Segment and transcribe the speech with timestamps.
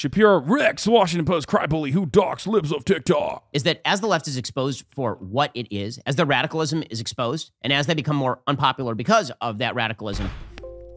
[0.00, 3.46] Shapiro Wrecks, Washington Post cry bully who docks libs of TikTok.
[3.52, 7.02] is that as the left is exposed for what it is, as their radicalism is
[7.02, 10.30] exposed, and as they become more unpopular because of that radicalism,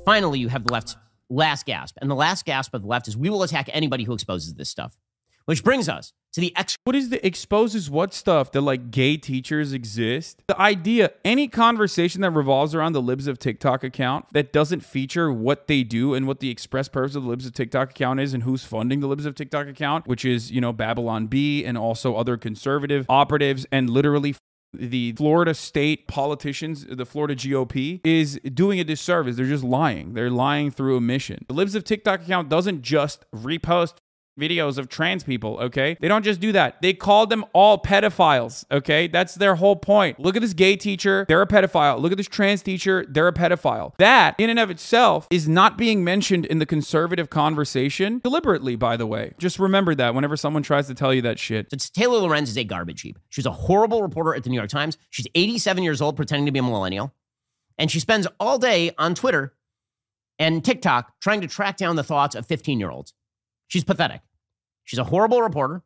[0.06, 0.96] finally you have the left's
[1.30, 1.98] last gasp.
[2.00, 4.70] And the last gasp of the left is we will attack anybody who exposes this
[4.70, 4.96] stuff.
[5.46, 9.18] Which brings us to the ex What is the exposes what stuff that like gay
[9.18, 10.42] teachers exist?
[10.48, 15.34] The idea, any conversation that revolves around the Libs of TikTok account that doesn't feature
[15.34, 18.34] what they do and what the express purpose of the Libs of TikTok account is
[18.34, 21.78] and who's funding the Libs of TikTok account, which is, you know, Babylon Bee and
[21.78, 24.34] also other conservative operatives and literally
[24.74, 29.36] the Florida state politicians, the Florida GOP, is doing a disservice.
[29.36, 30.14] They're just lying.
[30.14, 31.46] They're lying through omission.
[31.48, 33.96] The Libs of TikTok account doesn't just repost
[34.40, 35.98] videos of trans people, okay?
[36.00, 36.82] They don't just do that.
[36.82, 39.08] They call them all pedophiles, okay?
[39.08, 40.20] That's their whole point.
[40.20, 42.00] Look at this gay teacher, they're a pedophile.
[42.00, 43.96] Look at this trans teacher, they're a pedophile.
[43.98, 48.98] That, in and of itself, is not being mentioned in the conservative conversation deliberately, by
[48.98, 49.34] the way.
[49.38, 51.70] Just remember that whenever someone tries to tell you that shit.
[51.94, 53.20] Taylor Lorenz is a garbage heap.
[53.30, 54.98] She's a horrible reporter at the New York Times.
[55.10, 57.14] She's 87 years old, pretending to be a millennial.
[57.78, 59.54] And she spends all day on Twitter
[60.40, 63.14] and TikTok trying to track down the thoughts of 15 year olds.
[63.74, 64.22] She's pathetic.
[64.84, 65.82] She's a horrible reporter.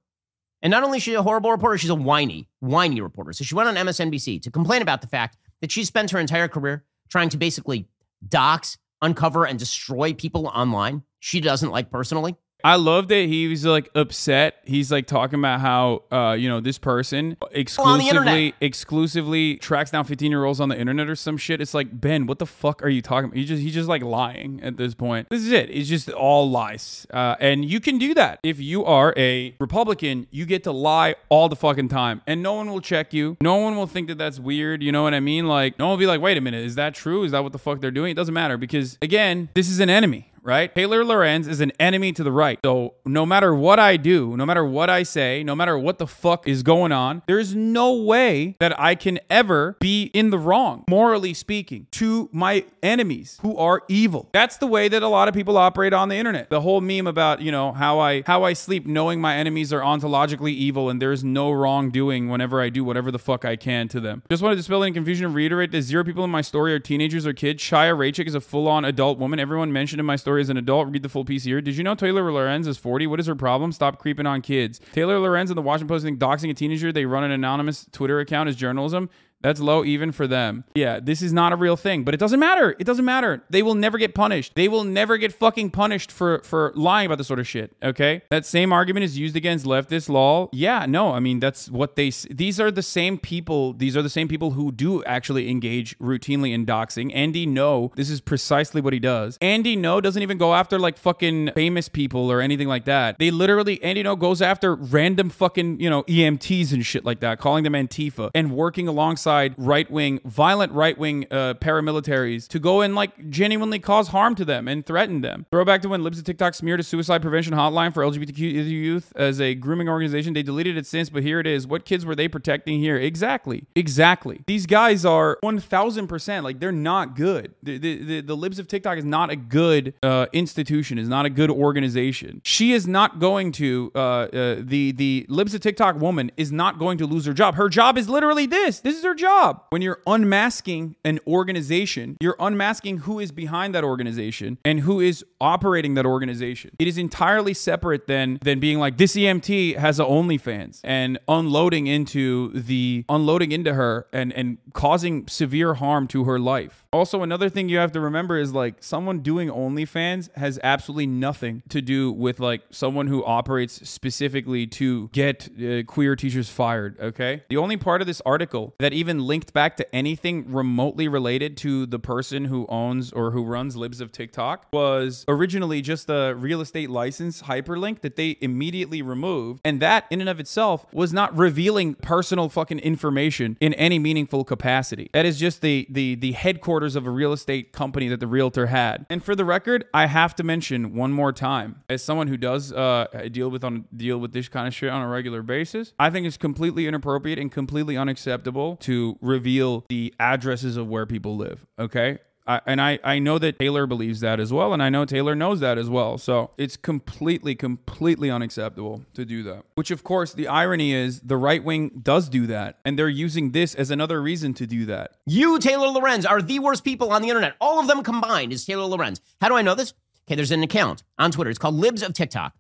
[0.61, 3.31] And not only is she a horrible reporter, she's a whiny, whiny reporter.
[3.31, 6.49] So she went on MSNBC to complain about the fact that she spent her entire
[6.49, 7.88] career trying to basically
[8.27, 12.35] dox, uncover, and destroy people online she doesn't like personally.
[12.63, 14.55] I love that he was like upset.
[14.66, 20.31] He's like talking about how uh, you know this person exclusively exclusively tracks down fifteen
[20.31, 21.61] year olds on the internet or some shit.
[21.61, 23.38] It's like Ben, what the fuck are you talking about?
[23.38, 25.30] He just he's just like lying at this point.
[25.30, 25.69] This is it.
[25.69, 27.05] It's just all lies.
[27.11, 30.28] Uh, and you can do that if you are a Republican.
[30.31, 33.38] You get to lie all the fucking time, and no one will check you.
[33.41, 34.81] No one will think that that's weird.
[34.81, 35.47] You know what I mean?
[35.47, 37.23] Like no one will be like, wait a minute, is that true?
[37.23, 38.11] Is that what the fuck they're doing?
[38.11, 40.73] It doesn't matter because again, this is an enemy right?
[40.73, 42.59] Taylor Lorenz is an enemy to the right.
[42.63, 46.07] So no matter what I do, no matter what I say, no matter what the
[46.07, 50.83] fuck is going on, there's no way that I can ever be in the wrong,
[50.89, 54.29] morally speaking, to my enemies who are evil.
[54.31, 56.50] That's the way that a lot of people operate on the internet.
[56.50, 59.81] The whole meme about, you know, how I how I sleep knowing my enemies are
[59.81, 64.00] ontologically evil and there's no wrongdoing whenever I do whatever the fuck I can to
[64.00, 64.23] them.
[64.29, 66.79] Just want to dispel any confusion and reiterate that zero people in my story are
[66.79, 67.63] teenagers or kids.
[67.63, 69.39] Chaya Raichik is a full-on adult woman.
[69.39, 70.89] Everyone mentioned in my story is an adult.
[70.89, 71.61] Read the full piece here.
[71.61, 73.07] Did you know Taylor Lorenz is 40?
[73.07, 73.71] What is her problem?
[73.71, 74.81] Stop creeping on kids.
[74.91, 76.91] Taylor Lorenz and the Washington Post think doxing a teenager.
[76.91, 79.09] They run an anonymous Twitter account as journalism.
[79.42, 80.64] That's low even for them.
[80.75, 82.75] Yeah, this is not a real thing, but it doesn't matter.
[82.80, 83.44] It doesn't matter.
[83.50, 84.56] They will never get punished.
[84.56, 87.75] They will never get fucking punished for for lying about this sort of shit.
[87.84, 90.50] Okay, that same argument is used against leftist law.
[90.52, 92.12] Yeah, no, I mean that's what they.
[92.30, 93.74] These are the same people.
[93.74, 97.12] These are the same people who do actually engage routinely in doxing.
[97.14, 99.38] Andy Ngo, this is precisely what he does.
[99.40, 103.19] Andy Ngo doesn't even go after like fucking famous people or anything like that.
[103.19, 107.40] They literally Andy Ngo goes after random fucking you know EMTs and shit like that,
[107.40, 109.26] calling them Antifa and working alongside
[109.57, 114.45] right wing, violent right wing uh, paramilitaries to go and like genuinely cause harm to
[114.45, 115.45] them and threaten them.
[115.51, 119.39] Throwback to when Libs of TikTok smeared a suicide prevention hotline for LGBTQ youth as
[119.41, 120.33] a grooming organization.
[120.33, 121.67] They deleted it since, but here it is.
[121.67, 122.97] What kids were they protecting here?
[122.97, 123.65] Exactly.
[123.75, 124.41] Exactly.
[124.47, 127.53] These guys are 1000% like they're not good.
[127.63, 131.25] The, the, the, the Libs of TikTok is not a good uh, institution, is not
[131.25, 132.41] a good organization.
[132.44, 136.79] She is not going to, uh, uh, the, the Libs of TikTok woman is not
[136.79, 137.55] going to lose her job.
[137.55, 138.79] Her job is literally this.
[138.79, 139.63] This is her job.
[139.69, 145.23] When you're unmasking an organization, you're unmasking who is behind that organization and who is
[145.39, 146.72] operating that organization.
[146.79, 151.88] It is entirely separate than than being like this EMT has a OnlyFans and unloading
[151.88, 156.85] into the unloading into her and and causing severe harm to her life.
[156.91, 161.63] Also, another thing you have to remember is like someone doing OnlyFans has absolutely nothing
[161.69, 167.00] to do with like someone who operates specifically to get uh, queer teachers fired.
[167.00, 171.56] Okay, the only part of this article that even linked back to anything remotely related
[171.57, 176.34] to the person who owns or who runs Libs of TikTok was originally just a
[176.35, 181.13] real estate license hyperlink that they immediately removed, and that in and of itself was
[181.13, 185.09] not revealing personal fucking information in any meaningful capacity.
[185.13, 188.68] That is just the the the headquarters of a real estate company that the realtor
[188.68, 189.06] had.
[189.09, 192.74] And for the record, I have to mention one more time, as someone who does
[192.74, 196.09] uh, deal with on deal with this kind of shit on a regular basis, I
[196.09, 201.65] think it's completely inappropriate and completely unacceptable to reveal the addresses of where people live.
[201.77, 202.19] Okay.
[202.47, 205.35] I, and I, I know that Taylor believes that as well, and I know Taylor
[205.35, 206.17] knows that as well.
[206.17, 209.65] So it's completely, completely unacceptable to do that.
[209.75, 213.51] Which, of course, the irony is the right wing does do that, and they're using
[213.51, 215.17] this as another reason to do that.
[215.25, 217.55] You, Taylor Lorenz, are the worst people on the internet.
[217.59, 219.19] All of them combined is Taylor Lorenz.
[219.41, 219.94] How do I know this?
[220.25, 221.49] Okay, there's an account on Twitter.
[221.49, 222.53] It's called Libs of TikTok.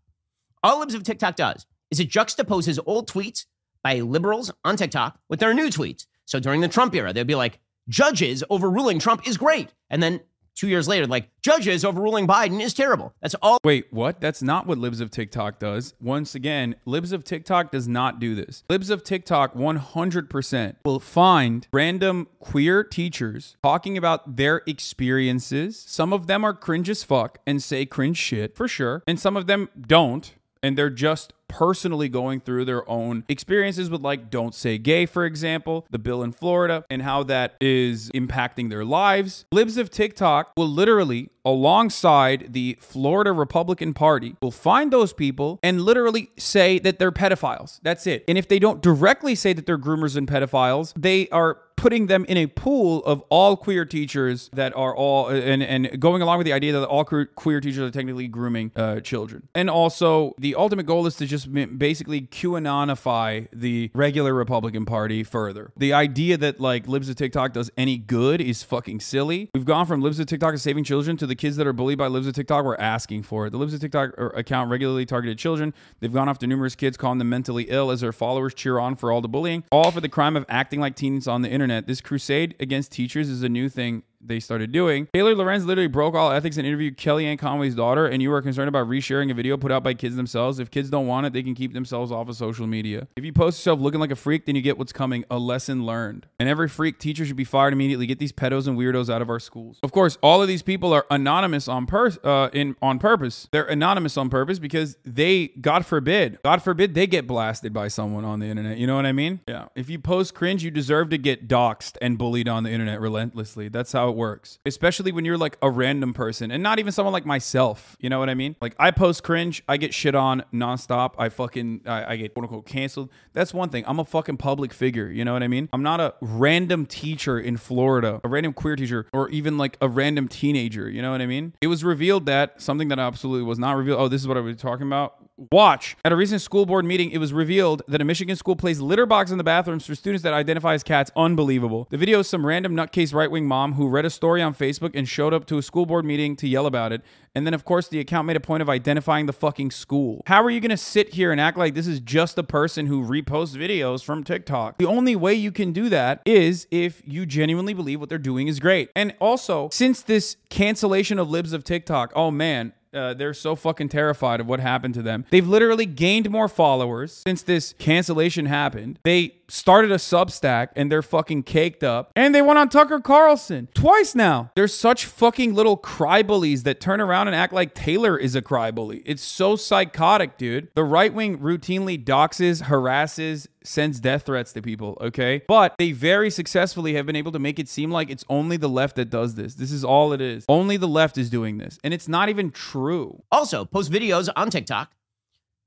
[0.63, 3.45] All Libs of TikTok does is it juxtaposes old tweets
[3.83, 6.07] by liberals on TikTok with their new tweets.
[6.27, 9.73] So during the Trump era, they'd be like, judges overruling Trump is great.
[9.89, 10.19] And then
[10.55, 13.13] two years later, like, judges overruling Biden is terrible.
[13.21, 13.59] That's all.
[13.63, 14.19] Wait, what?
[14.19, 15.93] That's not what Libs of TikTok does.
[16.01, 18.65] Once again, Libs of TikTok does not do this.
[18.69, 25.79] Libs of TikTok 100% will find random queer teachers talking about their experiences.
[25.87, 29.01] Some of them are cringe as fuck and say cringe shit for sure.
[29.07, 30.33] And some of them don't.
[30.61, 35.25] And they're just personally going through their own experiences with like don't say gay for
[35.25, 39.45] example the bill in florida and how that is impacting their lives.
[39.51, 45.81] Libs of tiktok will literally alongside the florida republican party will find those people and
[45.81, 47.79] literally say that they're pedophiles.
[47.83, 48.23] That's it.
[48.27, 52.25] And if they don't directly say that they're groomers and pedophiles they are putting them
[52.25, 56.45] in a pool of all queer teachers that are all and and going along with
[56.45, 59.47] the idea that all queer teachers are technically grooming uh, children.
[59.55, 65.23] And also the ultimate goal is to just just basically QAnonify the regular Republican Party
[65.23, 65.71] further.
[65.77, 69.49] The idea that like Libs of TikTok does any good is fucking silly.
[69.53, 71.97] We've gone from Libs of TikTok is saving children to the kids that are bullied
[71.97, 73.51] by Libs of TikTok were asking for it.
[73.51, 75.73] The Libs of TikTok er, account regularly targeted children.
[75.99, 79.11] They've gone after numerous kids, calling them mentally ill as their followers cheer on for
[79.11, 81.87] all the bullying, all for the crime of acting like teens on the internet.
[81.87, 85.07] This crusade against teachers is a new thing they started doing.
[85.13, 88.69] Taylor Lorenz literally broke all ethics and interviewed Kellyanne Conway's daughter, and you are concerned
[88.69, 90.59] about resharing a video put out by kids themselves.
[90.59, 93.07] If kids don't want it, they can keep themselves off of social media.
[93.15, 95.85] If you post yourself looking like a freak, then you get what's coming a lesson
[95.85, 96.27] learned.
[96.39, 98.05] And every freak teacher should be fired immediately.
[98.05, 99.79] Get these pedos and weirdos out of our schools.
[99.83, 103.47] Of course, all of these people are anonymous on per uh, in on purpose.
[103.51, 108.25] They're anonymous on purpose because they, God forbid, God forbid, they get blasted by someone
[108.25, 108.77] on the internet.
[108.77, 109.41] You know what I mean?
[109.47, 109.67] Yeah.
[109.75, 113.69] If you post cringe, you deserve to get doxxed and bullied on the internet relentlessly.
[113.69, 114.59] That's how it works.
[114.65, 117.95] Especially especially when you're like a random person and not even someone like myself.
[117.99, 118.55] You know what I mean?
[118.61, 121.13] Like I post cringe, I get shit on nonstop.
[121.17, 123.09] I fucking I, I get quote unquote canceled.
[123.33, 123.83] That's one thing.
[123.85, 125.09] I'm a fucking public figure.
[125.09, 125.69] You know what I mean?
[125.73, 129.89] I'm not a random teacher in Florida, a random queer teacher, or even like a
[129.89, 130.89] random teenager.
[130.89, 131.53] You know what I mean?
[131.61, 133.99] It was revealed that something that absolutely was not revealed.
[133.99, 135.95] Oh, this is what I was talking about Watch.
[136.03, 139.05] At a recent school board meeting, it was revealed that a Michigan school placed litter
[139.05, 141.11] box in the bathrooms for students that identify as cats.
[141.15, 141.87] Unbelievable.
[141.91, 144.95] The video is some random nutcase right wing mom who read a story on Facebook
[144.95, 147.03] and showed up to a school board meeting to yell about it.
[147.35, 150.23] And then, of course, the account made a point of identifying the fucking school.
[150.25, 152.87] How are you going to sit here and act like this is just a person
[152.87, 154.79] who reposts videos from TikTok?
[154.79, 158.47] The only way you can do that is if you genuinely believe what they're doing
[158.47, 158.89] is great.
[158.95, 163.89] And also, since this cancellation of libs of TikTok, oh man, uh, they're so fucking
[163.89, 165.25] terrified of what happened to them.
[165.29, 168.99] They've literally gained more followers since this cancellation happened.
[169.03, 172.11] They started a Substack and they're fucking caked up.
[172.15, 174.51] And they went on Tucker Carlson twice now.
[174.55, 178.41] They're such fucking little cry bullies that turn around and act like Taylor is a
[178.41, 179.03] cry bully.
[179.05, 180.69] It's so psychotic, dude.
[180.75, 185.43] The right wing routinely doxes, harasses, sends death threats to people, okay?
[185.47, 188.69] But they very successfully have been able to make it seem like it's only the
[188.69, 189.55] left that does this.
[189.55, 190.45] This is all it is.
[190.47, 191.77] Only the left is doing this.
[191.83, 193.23] And it's not even true.
[193.31, 194.93] Also, post videos on TikTok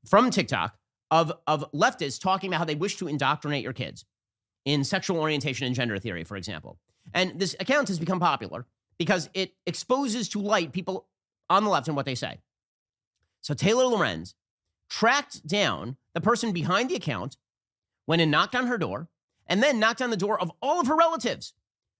[0.07, 0.77] from TikTok
[1.11, 4.05] of, of leftists talking about how they wish to indoctrinate your kids
[4.65, 6.79] in sexual orientation and gender theory, for example.
[7.15, 8.67] And this account has become popular
[8.99, 11.07] because it exposes to light people
[11.49, 12.41] on the left and what they say.
[13.41, 14.35] So Taylor Lorenz
[14.89, 17.37] tracked down the person behind the account,
[18.07, 19.09] went and knocked on her door,
[19.47, 21.55] and then knocked on the door of all of her relatives.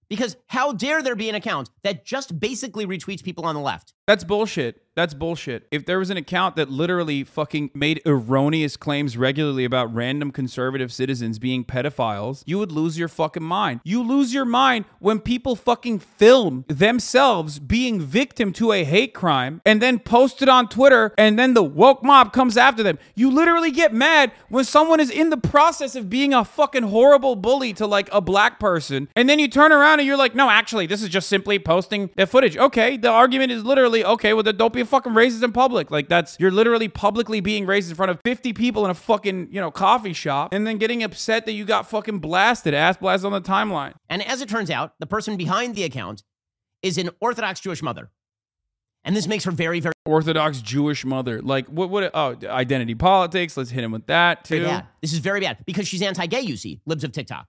[0.09, 3.93] Because how dare there be an account that just basically retweets people on the left?
[4.07, 4.81] That's bullshit.
[4.93, 5.67] That's bullshit.
[5.71, 10.91] If there was an account that literally fucking made erroneous claims regularly about random conservative
[10.91, 13.79] citizens being pedophiles, you would lose your fucking mind.
[13.85, 19.61] You lose your mind when people fucking film themselves being victim to a hate crime
[19.65, 22.99] and then post it on Twitter and then the woke mob comes after them.
[23.15, 27.37] You literally get mad when someone is in the process of being a fucking horrible
[27.37, 30.49] bully to like a black person and then you turn around and you're like, no,
[30.49, 32.57] actually, this is just simply posting the footage.
[32.57, 35.91] Okay, the argument is literally, okay, well, then don't be a fucking racist in public.
[35.91, 39.49] Like that's you're literally publicly being racist in front of 50 people in a fucking,
[39.51, 43.25] you know, coffee shop and then getting upset that you got fucking blasted, ass blasted
[43.25, 43.93] on the timeline.
[44.09, 46.23] And as it turns out, the person behind the account
[46.81, 48.11] is an Orthodox Jewish mother.
[49.03, 51.41] And this makes her very, very Orthodox Jewish mother.
[51.41, 53.57] Like what what oh identity politics.
[53.57, 54.67] Let's hit him with that too.
[55.01, 57.47] This is very bad because she's anti-gay, you see, libs of TikTok.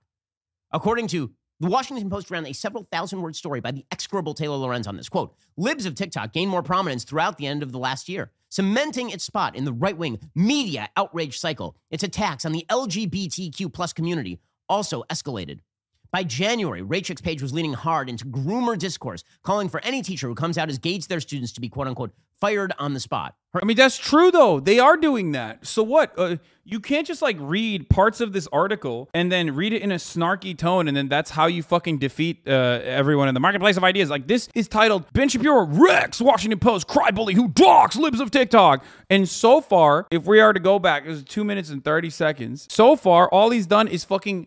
[0.73, 4.57] According to the Washington Post ran a several thousand word story by the execrable Taylor
[4.57, 5.09] Lorenz on this.
[5.09, 9.11] Quote Libs of TikTok gained more prominence throughout the end of the last year, cementing
[9.11, 11.77] its spot in the right wing media outrage cycle.
[11.89, 15.61] Its attacks on the LGBTQ plus community also escalated.
[16.11, 20.35] By January, Raichik's page was leaning hard into groomer discourse, calling for any teacher who
[20.35, 22.11] comes out as gay to their students to be quote unquote
[22.43, 23.37] fired on the spot.
[23.55, 24.59] I mean, that's true though.
[24.59, 25.67] They are doing that.
[25.67, 26.13] So what?
[26.17, 29.93] Uh, you can't just like read parts of this article and then read it in
[29.93, 33.77] a snarky tone, and then that's how you fucking defeat uh, everyone in the marketplace
[33.77, 34.11] of ideas.
[34.11, 38.31] Like this is titled Ben Shapiro Wrecks Washington Post Cry Bully Who Dogs Libs of
[38.31, 38.85] TikTok.
[39.11, 42.11] And so far, if we are to go back, it was two minutes and thirty
[42.11, 42.67] seconds.
[42.71, 44.47] So far, all he's done is fucking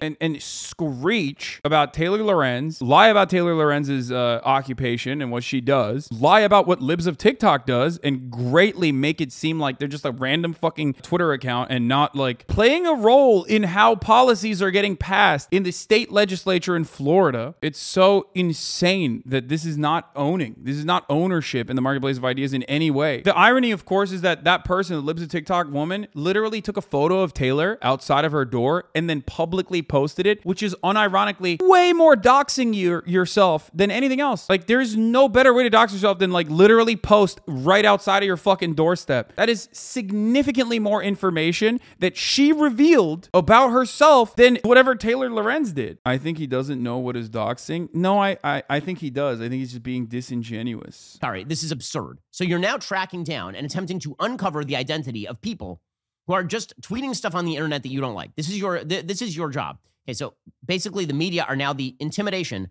[0.00, 5.60] and and screech about Taylor Lorenz, lie about Taylor Lorenz's uh, occupation and what she
[5.60, 9.86] does, lie about what Libs of TikTok does, and greatly make it seem like they're
[9.86, 14.60] just a random fucking Twitter account and not like playing a role in how policies
[14.60, 17.54] are getting passed in the state legislature in Florida.
[17.62, 20.56] It's so insane that this is not owning.
[20.58, 23.20] This is not ownership in the marketplace of ideas in any way.
[23.20, 26.76] The irony, of course, is that that person, the Libs of TikTok woman, literally took
[26.76, 30.74] a photo of Taylor outside of her door and then publicly posted it, which is
[30.82, 34.48] unironically way more doxing you yourself than anything else.
[34.50, 38.26] Like there's no better way to dox yourself than like literally post right outside of
[38.26, 39.34] your fucking doorstep.
[39.36, 45.98] That is significantly more information that she revealed about herself than whatever Taylor Lorenz did.
[46.04, 47.88] I think he doesn't know what is doxing.
[47.94, 49.40] No, I, I I think he does.
[49.40, 51.18] I think he's just being disingenuous.
[51.20, 52.20] Sorry, this is absurd.
[52.30, 55.80] So you're now tracking down and attempting to uncover the identity of people
[56.26, 58.34] who are just tweeting stuff on the internet that you don't like.
[58.36, 59.78] This is your th- this is your job.
[60.06, 62.70] Okay, so basically the media are now the intimidation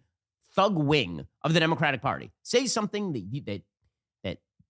[0.54, 2.32] thug wing of the Democratic Party.
[2.44, 3.62] Say something that you, that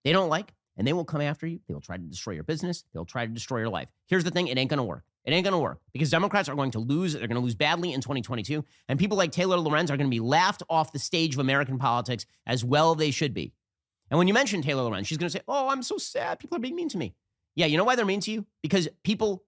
[0.03, 1.59] they don't like and they will come after you.
[1.67, 2.83] They will try to destroy your business.
[2.93, 3.89] They'll try to destroy your life.
[4.07, 5.03] Here's the thing, it ain't going to work.
[5.23, 7.13] It ain't going to work because Democrats are going to lose.
[7.13, 8.65] They're going to lose badly in 2022.
[8.87, 11.77] And people like Taylor Lorenz are going to be laughed off the stage of American
[11.77, 13.53] politics as well they should be.
[14.09, 16.39] And when you mention Taylor Lorenz, she's going to say, Oh, I'm so sad.
[16.39, 17.13] People are being mean to me.
[17.55, 18.45] Yeah, you know why they're mean to you?
[18.63, 19.43] Because people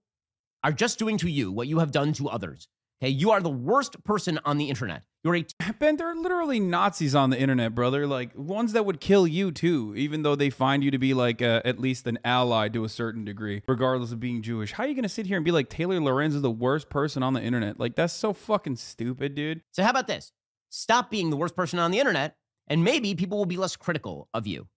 [0.63, 2.67] are just doing to you what you have done to others.
[3.03, 5.03] Okay, you are the worst person on the internet.
[5.25, 5.45] You're a
[5.79, 8.07] Ben, There are literally Nazis on the internet, brother.
[8.07, 11.41] Like ones that would kill you too, even though they find you to be like
[11.41, 14.71] uh, at least an ally to a certain degree, regardless of being Jewish.
[14.71, 17.23] How are you gonna sit here and be like Taylor Lorenz is the worst person
[17.23, 17.77] on the internet?
[17.77, 19.63] Like that's so fucking stupid, dude.
[19.73, 20.31] So how about this?
[20.69, 24.29] Stop being the worst person on the internet, and maybe people will be less critical
[24.33, 24.69] of you.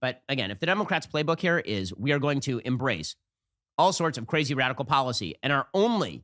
[0.00, 3.16] But again, if the Democrats' playbook here is we are going to embrace
[3.76, 6.22] all sorts of crazy radical policy, and our only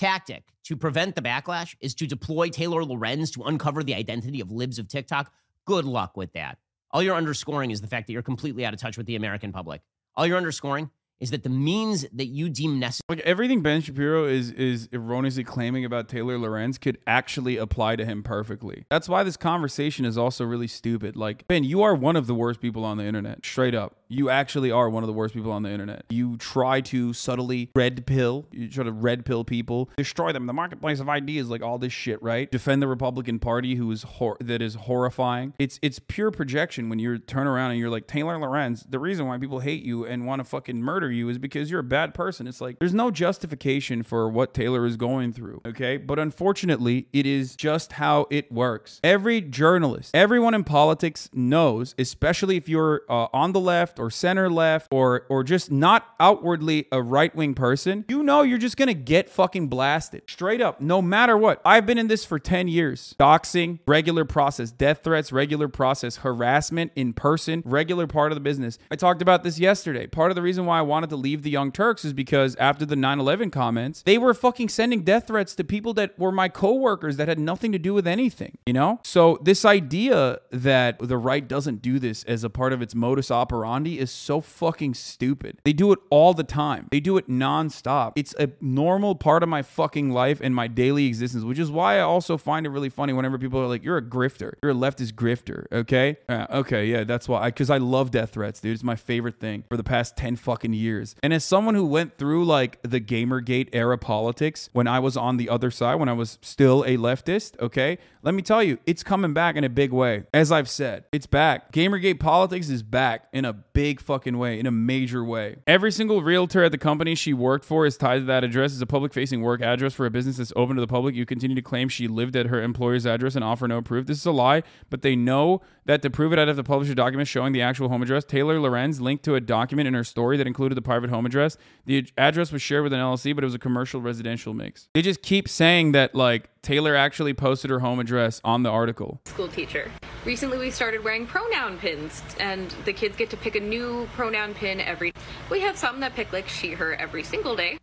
[0.00, 4.50] tactic to prevent the backlash is to deploy Taylor Lorenz to uncover the identity of
[4.50, 5.30] libs of TikTok,
[5.66, 6.56] good luck with that.
[6.90, 9.52] All you're underscoring is the fact that you're completely out of touch with the American
[9.52, 9.82] public.
[10.16, 10.90] All you're underscoring
[11.20, 13.04] is that the means that you deem necessary.
[13.08, 18.04] Like everything Ben Shapiro is is erroneously claiming about Taylor Lorenz could actually apply to
[18.04, 18.84] him perfectly.
[18.90, 21.16] That's why this conversation is also really stupid.
[21.16, 23.44] Like Ben, you are one of the worst people on the internet.
[23.44, 23.96] Straight up.
[24.08, 26.04] You actually are one of the worst people on the internet.
[26.08, 30.52] You try to subtly red pill, you try to red pill people, destroy them the
[30.52, 32.50] marketplace of ideas, like all this shit, right?
[32.50, 35.54] Defend the Republican Party, who is hor- that is horrifying.
[35.58, 38.84] It's it's pure projection when you turn around and you're like Taylor Lorenz.
[38.88, 41.80] The reason why people hate you and want to fucking murder you is because you're
[41.80, 42.46] a bad person.
[42.46, 45.96] It's like there's no justification for what Taylor is going through, okay?
[45.96, 49.00] But unfortunately, it is just how it works.
[49.02, 54.50] Every journalist, everyone in politics knows, especially if you're uh, on the left or center
[54.50, 58.94] left or or just not outwardly a right-wing person, you know you're just going to
[58.94, 60.22] get fucking blasted.
[60.28, 61.60] Straight up, no matter what.
[61.64, 63.14] I've been in this for 10 years.
[63.18, 68.78] Doxing, regular process, death threats, regular process, harassment in person, regular part of the business.
[68.90, 70.06] I talked about this yesterday.
[70.06, 72.84] Part of the reason why I wanted to leave the Young Turks is because after
[72.84, 77.16] the 9/11 comments, they were fucking sending death threats to people that were my coworkers
[77.16, 79.00] that had nothing to do with anything, you know?
[79.02, 83.30] So this idea that the right doesn't do this as a part of its modus
[83.30, 85.56] operandi is so fucking stupid.
[85.64, 86.88] They do it all the time.
[86.90, 88.12] They do it nonstop.
[88.14, 91.96] It's a normal part of my fucking life and my daily existence, which is why
[91.96, 94.52] I also find it really funny whenever people are like, "You're a grifter.
[94.62, 97.46] You're a leftist grifter." Okay, uh, okay, yeah, that's why.
[97.46, 98.74] Because I, love death threats, dude.
[98.74, 100.89] It's my favorite thing for the past ten fucking years.
[101.22, 105.36] And as someone who went through like the GamerGate era politics when I was on
[105.36, 109.02] the other side, when I was still a leftist, okay, let me tell you, it's
[109.02, 110.24] coming back in a big way.
[110.34, 111.72] As I've said, it's back.
[111.72, 115.56] Gamergate politics is back in a big fucking way, in a major way.
[115.66, 118.72] Every single realtor at the company she worked for is tied to that address.
[118.72, 121.14] It's a public facing work address for a business that's open to the public.
[121.14, 124.06] You continue to claim she lived at her employer's address and offer no proof.
[124.06, 126.90] This is a lie, but they know that to prove it, I'd have to publish
[126.90, 128.24] a document showing the actual home address.
[128.24, 131.56] Taylor Lorenz linked to a document in her story that included the private home address.
[131.86, 134.88] The address was shared with an LLC, but it was a commercial residential mix.
[134.94, 139.20] They just keep saying that, like, Taylor actually posted her home address on the article.
[139.24, 139.90] school teacher.
[140.24, 144.52] Recently, we started wearing pronoun pins, and the kids get to pick a new pronoun
[144.52, 145.12] pin every.
[145.50, 147.78] We have some that pick like she, her every single day,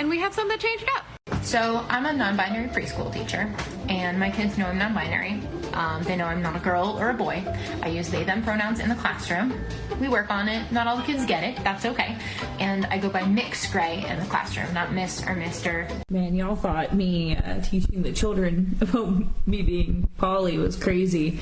[0.00, 1.04] and we have some that change it up.
[1.44, 3.54] So I'm a non-binary preschool teacher,
[3.88, 5.42] and my kids know I'm non-binary.
[5.74, 7.44] Um, they know I'm not a girl or a boy.
[7.82, 9.52] I use they, them pronouns in the classroom.
[10.00, 10.72] We work on it.
[10.72, 11.62] Not all the kids get it.
[11.62, 12.16] That's okay.
[12.58, 15.86] And I go by Mix Gray in the classroom, not Miss or Mister.
[16.08, 21.40] Man, y'all thought me uh, teaching the children about me being Polly was crazy.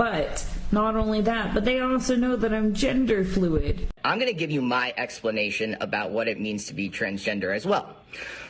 [0.00, 3.90] But not only that, but they also know that I'm gender fluid.
[4.02, 7.66] I'm going to give you my explanation about what it means to be transgender as
[7.66, 7.96] well.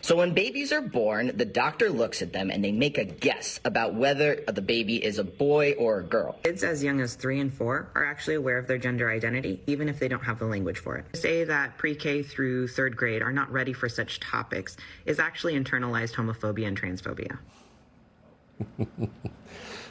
[0.01, 3.59] So, when babies are born, the doctor looks at them and they make a guess
[3.65, 6.39] about whether the baby is a boy or a girl.
[6.45, 9.89] Kids as young as three and four are actually aware of their gender identity, even
[9.89, 11.13] if they don't have the language for it.
[11.15, 15.19] To say that pre K through third grade are not ready for such topics is
[15.19, 17.39] actually internalized homophobia and transphobia.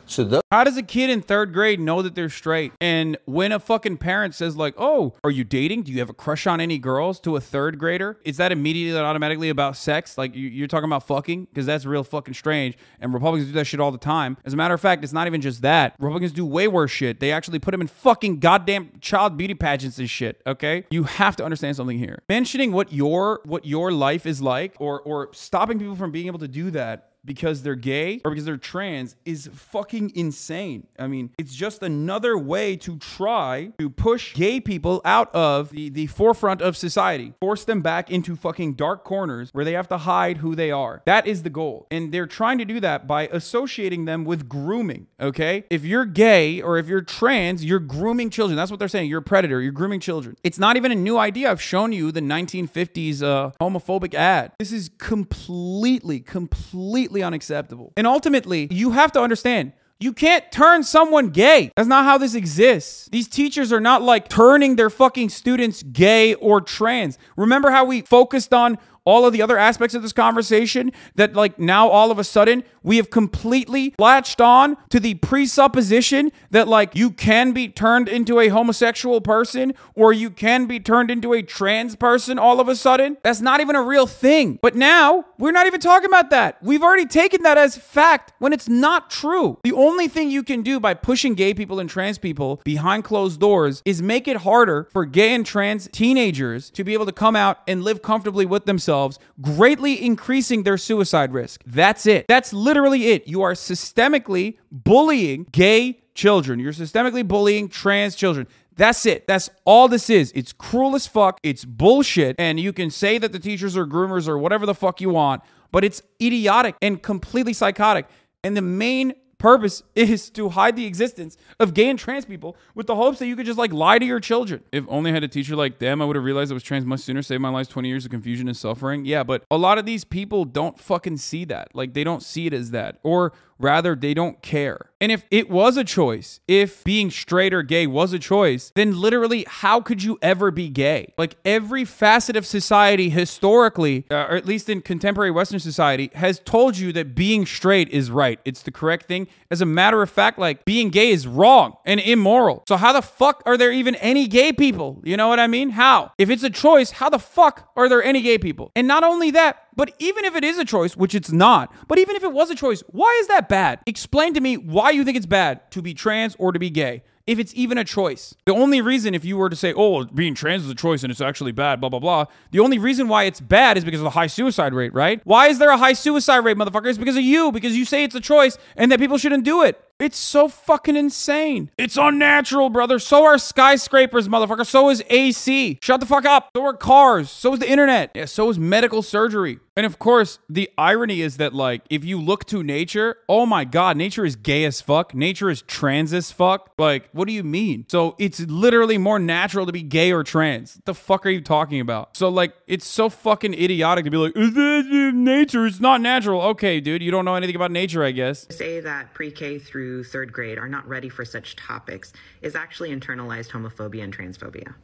[0.10, 2.74] So how does a kid in third grade know that they're straight?
[2.82, 5.84] And when a fucking parent says like, "Oh, are you dating?
[5.84, 9.00] Do you have a crush on any girls?" to a third grader, is that immediately
[9.00, 10.18] automatically about sex?
[10.18, 12.76] Like you're talking about fucking because that's real fucking strange.
[13.00, 14.38] And Republicans do that shit all the time.
[14.44, 15.94] As a matter of fact, it's not even just that.
[16.00, 17.20] Republicans do way worse shit.
[17.20, 20.42] They actually put them in fucking goddamn child beauty pageants and shit.
[20.48, 22.24] Okay, you have to understand something here.
[22.28, 26.40] Mentioning what your what your life is like, or or stopping people from being able
[26.40, 30.88] to do that because they're gay or because they're trans is fucking insane.
[30.98, 35.90] I mean, it's just another way to try to push gay people out of the,
[35.90, 39.98] the forefront of society, force them back into fucking dark corners where they have to
[39.98, 41.02] hide who they are.
[41.06, 41.88] That is the goal.
[41.92, 45.66] And they're trying to do that by associating them with grooming, okay?
[45.70, 48.56] If you're gay or if you're trans, you're grooming children.
[48.56, 49.10] That's what they're saying.
[49.10, 49.62] You're a predator.
[49.62, 50.36] You're grooming children.
[50.44, 51.52] It's not even a new idea.
[51.52, 54.54] I've shown you the 1950s uh, homophobic ad.
[54.60, 57.94] This is completely, completely completely unacceptable.
[57.98, 61.72] And ultimately, you have to understand you can't turn someone gay.
[61.76, 63.10] That's not how this exists.
[63.12, 67.18] These teachers are not like turning their fucking students gay or trans.
[67.36, 68.78] Remember how we focused on
[69.10, 72.64] all of the other aspects of this conversation that like now all of a sudden
[72.84, 78.40] we have completely latched on to the presupposition that like you can be turned into
[78.40, 82.76] a homosexual person or you can be turned into a trans person all of a
[82.76, 83.18] sudden.
[83.24, 84.60] That's not even a real thing.
[84.62, 86.62] But now we're not even talking about that.
[86.62, 89.58] We've already taken that as fact when it's not true.
[89.64, 93.40] The only thing you can do by pushing gay people and trans people behind closed
[93.40, 97.36] doors is make it harder for gay and trans teenagers to be able to come
[97.36, 101.62] out and live comfortably with themselves themselves, greatly increasing their suicide risk.
[101.66, 102.26] That's it.
[102.28, 103.28] That's literally it.
[103.28, 106.60] You are systemically bullying gay children.
[106.60, 108.48] You're systemically bullying trans children.
[108.76, 109.28] That's it.
[109.28, 110.32] That's all this is.
[110.36, 111.40] It's cruel as fuck.
[111.44, 112.36] It's bullshit.
[112.40, 115.42] And you can say that the teachers are groomers or whatever the fuck you want,
[115.72, 118.08] but it's idiotic and completely psychotic.
[118.44, 122.86] And the main purpose is to hide the existence of gay and trans people with
[122.86, 124.64] the hopes that you could just like lie to your children.
[124.72, 126.86] If only I had a teacher like them, I would have realized I was trans
[126.86, 129.06] much sooner, saved my life 20 years of confusion and suffering.
[129.06, 131.70] Yeah, but a lot of these people don't fucking see that.
[131.74, 133.00] Like they don't see it as that.
[133.02, 134.90] Or Rather, they don't care.
[135.02, 139.00] And if it was a choice, if being straight or gay was a choice, then
[139.00, 141.14] literally, how could you ever be gay?
[141.18, 146.40] Like every facet of society historically, uh, or at least in contemporary Western society, has
[146.40, 148.40] told you that being straight is right.
[148.44, 149.28] It's the correct thing.
[149.52, 152.64] As a matter of fact, like being gay is wrong and immoral.
[152.68, 155.02] So, how the fuck are there even any gay people?
[155.04, 155.72] You know what I mean?
[155.72, 156.12] How?
[156.18, 158.72] If it's a choice, how the fuck are there any gay people?
[158.76, 161.98] And not only that, but even if it is a choice, which it's not, but
[162.00, 163.80] even if it was a choice, why is that bad?
[163.86, 167.04] Explain to me why you think it's bad to be trans or to be gay
[167.30, 168.34] if it's even a choice.
[168.46, 171.12] The only reason, if you were to say, oh, being trans is a choice and
[171.12, 174.06] it's actually bad, blah, blah, blah, the only reason why it's bad is because of
[174.06, 175.22] the high suicide rate, right?
[175.26, 176.88] Why is there a high suicide rate, motherfucker?
[176.88, 179.62] It's because of you, because you say it's a choice and that people shouldn't do
[179.62, 179.80] it.
[180.00, 181.72] It's so fucking insane.
[181.78, 183.00] It's unnatural, brother.
[183.00, 184.66] So are skyscrapers, motherfucker.
[184.66, 185.78] So is AC.
[185.82, 186.50] Shut the fuck up.
[186.56, 187.30] So are cars.
[187.30, 188.12] So is the internet.
[188.16, 189.60] Yeah, so is medical surgery.
[189.76, 193.64] And of course, the irony is that, like, if you look to nature, oh my
[193.64, 195.14] God, nature is gay as fuck.
[195.14, 196.72] Nature is trans as fuck.
[196.78, 197.86] Like, what do you mean?
[197.88, 200.76] So it's literally more natural to be gay or trans.
[200.76, 202.18] What the fuck are you talking about?
[202.18, 206.42] So, like, it's so fucking idiotic to be like, nature is not natural.
[206.42, 208.48] Okay, dude, you don't know anything about nature, I guess.
[208.50, 212.56] Say that pre K through through third grade are not ready for such topics is
[212.56, 214.76] actually internalized homophobia and transphobia.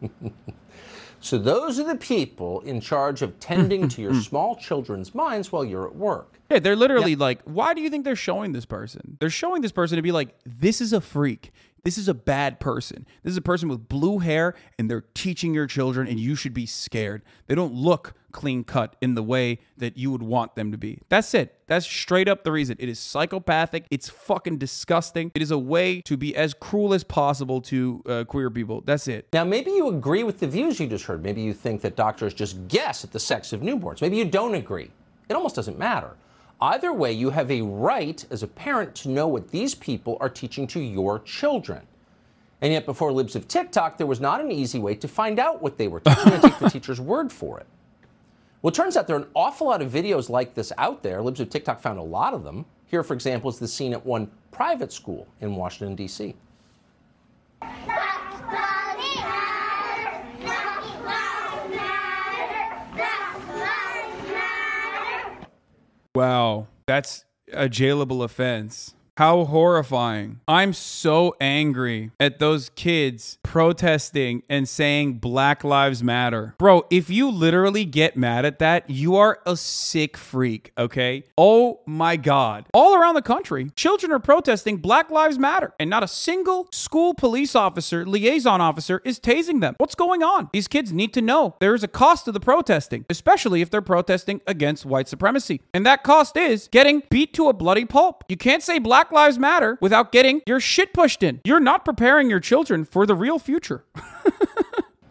[1.20, 5.64] so, those are the people in charge of tending to your small children's minds while
[5.64, 6.38] you're at work.
[6.50, 7.20] Yeah, they're literally yep.
[7.20, 9.18] like, why do you think they're showing this person?
[9.20, 11.52] They're showing this person to be like, this is a freak.
[11.84, 13.06] This is a bad person.
[13.22, 16.54] This is a person with blue hair and they're teaching your children and you should
[16.54, 17.22] be scared.
[17.46, 21.00] They don't look clean cut in the way that you would want them to be.
[21.08, 21.58] That's it.
[21.66, 22.76] That's straight up the reason.
[22.78, 23.86] It is psychopathic.
[23.90, 25.32] It's fucking disgusting.
[25.34, 28.82] It is a way to be as cruel as possible to uh, queer people.
[28.82, 29.26] That's it.
[29.32, 31.22] Now, maybe you agree with the views you just heard.
[31.22, 34.02] Maybe you think that doctors just guess at the sex of newborns.
[34.02, 34.90] Maybe you don't agree.
[35.30, 36.10] It almost doesn't matter.
[36.60, 40.28] Either way, you have a right as a parent to know what these people are
[40.28, 41.80] teaching to your children.
[42.60, 45.62] And yet, before Libs of TikTok, there was not an easy way to find out
[45.62, 47.66] what they were teaching and take the teacher's word for it.
[48.66, 51.22] Well, it turns out there are an awful lot of videos like this out there.
[51.22, 52.66] Libs of TikTok found a lot of them.
[52.86, 56.34] Here, for example, is the scene at one private school in Washington, D.C.
[66.16, 66.66] Wow.
[66.86, 68.96] That's a jailable offense.
[69.16, 70.40] How horrifying.
[70.46, 76.54] I'm so angry at those kids protesting and saying Black Lives Matter.
[76.58, 81.24] Bro, if you literally get mad at that, you are a sick freak, okay?
[81.38, 82.66] Oh my God.
[82.74, 87.14] All around the country, children are protesting Black Lives Matter, and not a single school
[87.14, 89.76] police officer, liaison officer, is tasing them.
[89.78, 90.50] What's going on?
[90.52, 93.80] These kids need to know there is a cost to the protesting, especially if they're
[93.80, 95.62] protesting against white supremacy.
[95.72, 98.22] And that cost is getting beat to a bloody pulp.
[98.28, 101.40] You can't say Black Lives Matter without getting your shit pushed in.
[101.44, 103.84] You're not preparing your children for the real future.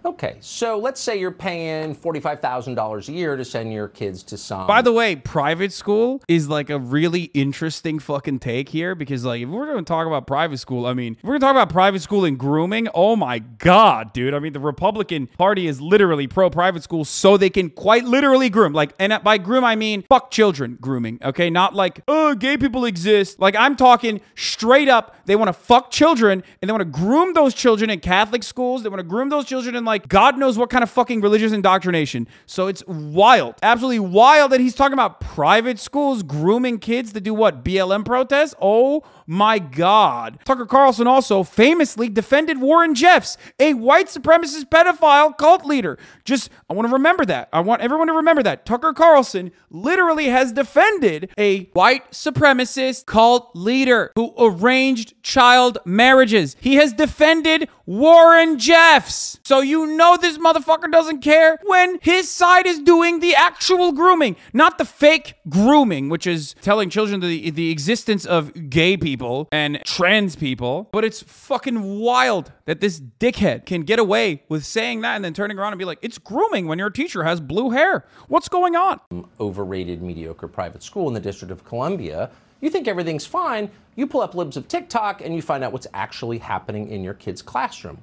[0.05, 4.67] Okay, so let's say you're paying $45,000 a year to send your kids to some.
[4.67, 9.41] By the way, private school is like a really interesting fucking take here because, like,
[9.41, 11.69] if we're going to talk about private school, I mean, we're going to talk about
[11.69, 14.35] private school and grooming, oh my God, dude.
[14.35, 18.51] I mean, the Republican Party is literally pro private school so they can quite literally
[18.51, 18.73] groom.
[18.73, 21.49] Like, and by groom, I mean fuck children grooming, okay?
[21.49, 23.39] Not like, oh, gay people exist.
[23.39, 27.33] Like, I'm talking straight up, they want to fuck children and they want to groom
[27.33, 28.83] those children in Catholic schools.
[28.83, 31.51] They want to groom those children in, like, God knows what kind of fucking religious
[31.51, 32.27] indoctrination.
[32.45, 37.33] So it's wild, absolutely wild that he's talking about private schools grooming kids to do
[37.33, 37.63] what?
[37.63, 38.55] BLM protests?
[38.61, 40.39] Oh my God.
[40.45, 45.97] Tucker Carlson also famously defended Warren Jeffs, a white supremacist pedophile cult leader.
[46.23, 47.49] Just, I want to remember that.
[47.51, 48.65] I want everyone to remember that.
[48.65, 56.55] Tucker Carlson literally has defended a white supremacist cult leader who arranged child marriages.
[56.59, 59.39] He has defended Warren Jeffs.
[59.43, 64.35] So you know this motherfucker doesn't care when his side is doing the actual grooming,
[64.53, 69.14] not the fake grooming, which is telling children the, the existence of gay people
[69.51, 70.89] and trans people.
[70.91, 75.33] But it's fucking wild that this dickhead can get away with saying that and then
[75.33, 78.05] turning around and be like, it's grooming when your teacher has blue hair.
[78.27, 78.99] What's going on?
[79.39, 82.29] overrated, mediocre private school in the District of Columbia.
[82.61, 83.69] You think everything's fine.
[83.95, 87.13] You pull up libs of TikTok and you find out what's actually happening in your
[87.13, 87.99] kid's classroom.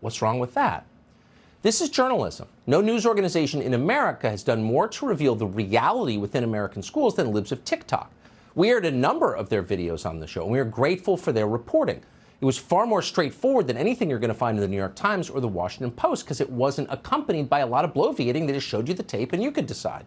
[0.00, 0.86] What's wrong with that?
[1.62, 2.46] This is journalism.
[2.66, 7.16] No news organization in America has done more to reveal the reality within American schools
[7.16, 8.10] than Libs of TikTok.
[8.54, 11.32] We aired a number of their videos on the show, and we are grateful for
[11.32, 12.02] their reporting.
[12.40, 14.94] It was far more straightforward than anything you're going to find in the New York
[14.94, 18.46] Times or the Washington Post because it wasn't accompanied by a lot of bloviating.
[18.46, 20.04] They just showed you the tape and you could decide.